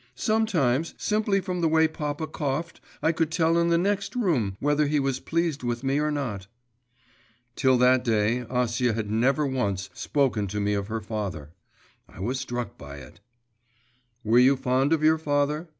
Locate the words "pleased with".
5.19-5.83